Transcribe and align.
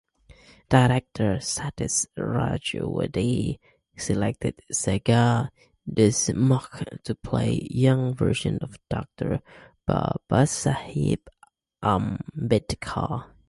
Director 0.67 1.35
Satish 1.35 2.07
Rajwade 2.17 3.59
selected 3.95 4.59
Sagar 4.71 5.51
Deshmukh 5.87 7.03
to 7.03 7.13
played 7.13 7.69
young 7.69 8.15
version 8.15 8.57
of 8.63 8.79
Doctor 8.89 9.43
Babasaheb 9.87 11.19
Ambedkar. 11.83 13.29